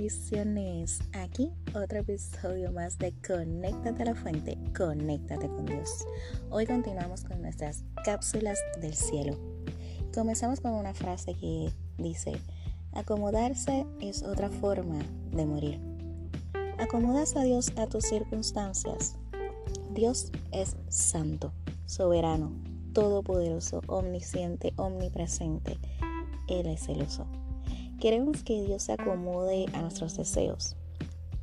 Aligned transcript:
Bendiciones. 0.00 1.02
Aquí 1.12 1.52
otro 1.74 1.98
episodio 1.98 2.72
más 2.72 2.98
de 2.98 3.12
Conéctate 3.20 4.02
a 4.02 4.06
la 4.06 4.14
fuente, 4.14 4.56
conéctate 4.74 5.46
con 5.46 5.66
Dios. 5.66 6.06
Hoy 6.48 6.64
continuamos 6.64 7.22
con 7.22 7.42
nuestras 7.42 7.84
cápsulas 8.02 8.58
del 8.80 8.94
cielo. 8.94 9.36
Comenzamos 10.14 10.62
con 10.62 10.72
una 10.72 10.94
frase 10.94 11.34
que 11.34 11.70
dice, 11.98 12.32
acomodarse 12.94 13.84
es 14.00 14.22
otra 14.22 14.48
forma 14.48 15.00
de 15.32 15.44
morir. 15.44 15.78
Acomodas 16.78 17.36
a 17.36 17.42
Dios 17.42 17.70
a 17.76 17.86
tus 17.86 18.04
circunstancias. 18.04 19.16
Dios 19.92 20.32
es 20.50 20.76
santo, 20.88 21.52
soberano, 21.84 22.54
todopoderoso, 22.94 23.82
omnisciente, 23.86 24.72
omnipresente. 24.76 25.76
Él 26.48 26.68
es 26.68 26.86
celoso. 26.86 27.26
Queremos 28.00 28.42
que 28.42 28.62
Dios 28.62 28.84
se 28.84 28.92
acomode 28.92 29.66
a 29.74 29.82
nuestros 29.82 30.16
deseos. 30.16 30.74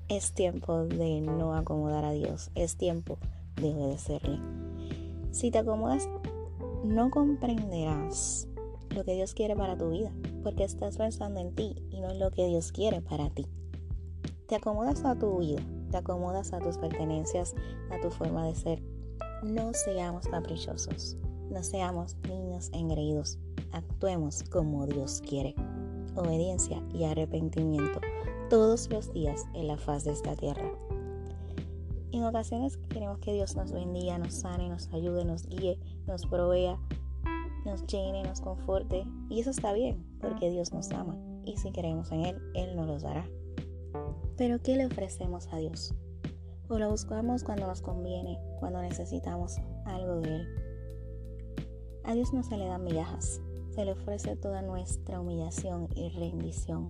Es 0.09 0.31
tiempo 0.31 0.85
de 0.85 1.21
no 1.21 1.53
acomodar 1.53 2.03
a 2.03 2.13
Dios, 2.13 2.49
es 2.55 2.77
tiempo 2.77 3.20
de 3.61 3.75
obedecerle. 3.75 4.39
Si 5.30 5.52
te 5.52 5.59
acomodas, 5.59 6.09
no 6.83 7.11
comprenderás 7.11 8.47
lo 8.89 9.03
que 9.03 9.13
Dios 9.13 9.35
quiere 9.35 9.55
para 9.55 9.77
tu 9.77 9.91
vida, 9.91 10.11
porque 10.41 10.63
estás 10.63 10.97
pensando 10.97 11.39
en 11.39 11.53
ti 11.53 11.75
y 11.91 12.02
no 12.02 12.09
en 12.09 12.17
lo 12.17 12.31
que 12.31 12.47
Dios 12.47 12.71
quiere 12.71 13.02
para 13.02 13.30
ti. 13.30 13.45
Te 14.47 14.55
acomodas 14.55 15.05
a 15.05 15.13
tu 15.13 15.38
vida, 15.38 15.61
te 15.91 15.97
acomodas 15.97 16.53
a 16.53 16.59
tus 16.59 16.80
pertenencias, 16.80 17.53
a 17.91 18.02
tu 18.02 18.09
forma 18.09 18.47
de 18.47 18.55
ser. 18.55 18.81
No 19.44 19.75
seamos 19.75 20.27
caprichosos, 20.27 21.17
no 21.52 21.61
seamos 21.61 22.16
niños 22.27 22.71
engreídos, 22.73 23.38
actuemos 23.71 24.41
como 24.41 24.88
Dios 24.88 25.21
quiere 25.21 25.53
obediencia 26.17 26.83
y 26.93 27.05
arrepentimiento 27.05 27.99
todos 28.49 28.89
los 28.89 29.13
días 29.13 29.45
en 29.53 29.67
la 29.67 29.77
faz 29.77 30.03
de 30.03 30.11
esta 30.11 30.35
tierra. 30.35 30.71
En 32.11 32.23
ocasiones 32.23 32.77
queremos 32.89 33.19
que 33.19 33.33
Dios 33.33 33.55
nos 33.55 33.71
bendiga, 33.71 34.17
nos 34.17 34.33
sane, 34.33 34.69
nos 34.69 34.91
ayude, 34.93 35.25
nos 35.25 35.47
guíe, 35.47 35.79
nos 36.07 36.25
provea, 36.25 36.79
nos 37.65 37.85
llene, 37.85 38.23
nos 38.23 38.41
conforte. 38.41 39.05
Y 39.29 39.41
eso 39.41 39.51
está 39.51 39.73
bien, 39.73 40.05
porque 40.21 40.49
Dios 40.49 40.71
nos 40.73 40.89
ama. 40.91 41.17
Y 41.45 41.57
si 41.57 41.71
creemos 41.71 42.11
en 42.11 42.25
Él, 42.25 42.41
Él 42.55 42.75
nos 42.75 42.88
los 42.88 43.03
dará. 43.03 43.29
Pero 44.38 44.61
¿qué 44.61 44.75
le 44.75 44.85
ofrecemos 44.85 45.47
a 45.51 45.57
Dios? 45.57 45.93
O 46.69 46.79
lo 46.79 46.89
buscamos 46.89 47.43
cuando 47.43 47.67
nos 47.67 47.81
conviene, 47.81 48.39
cuando 48.59 48.81
necesitamos 48.81 49.57
algo 49.85 50.21
de 50.21 50.35
Él. 50.35 50.47
A 52.03 52.13
Dios 52.13 52.33
no 52.33 52.41
se 52.41 52.57
le 52.57 52.67
dan 52.67 52.83
migajas, 52.83 53.41
se 53.78 53.86
le 53.86 53.92
ofrece 53.92 54.36
toda 54.36 54.64
nuestra 54.64 55.20
humillación 55.20 55.88
y 55.94 56.09
rendición, 56.09 56.89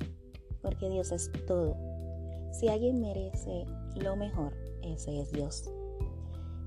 porque 0.61 0.89
Dios 0.89 1.11
es 1.11 1.29
todo. 1.45 1.75
Si 2.53 2.69
alguien 2.69 3.01
merece 3.01 3.65
lo 3.97 4.15
mejor, 4.15 4.53
ese 4.83 5.19
es 5.19 5.29
Dios. 5.33 5.69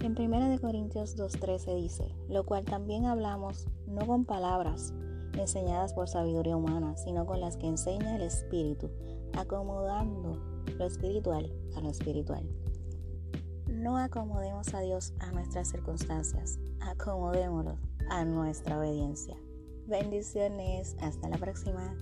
En 0.00 0.12
1 0.12 0.60
Corintios 0.60 1.16
2.13 1.16 1.74
dice, 1.74 2.14
lo 2.28 2.44
cual 2.44 2.66
también 2.66 3.06
hablamos 3.06 3.66
no 3.86 4.06
con 4.06 4.26
palabras 4.26 4.92
enseñadas 5.38 5.94
por 5.94 6.06
sabiduría 6.06 6.54
humana, 6.54 6.98
sino 6.98 7.24
con 7.24 7.40
las 7.40 7.56
que 7.56 7.68
enseña 7.68 8.16
el 8.16 8.22
Espíritu, 8.22 8.90
acomodando 9.32 10.36
lo 10.78 10.84
espiritual 10.84 11.50
a 11.76 11.80
lo 11.80 11.88
espiritual. 11.88 12.46
No 13.68 13.96
acomodemos 13.96 14.74
a 14.74 14.80
Dios 14.80 15.14
a 15.20 15.32
nuestras 15.32 15.68
circunstancias, 15.68 16.58
acomodémoslo 16.80 17.78
a 18.10 18.26
nuestra 18.26 18.78
obediencia. 18.78 19.38
Bendiciones, 19.90 20.94
hasta 21.00 21.28
la 21.28 21.36
próxima. 21.36 21.96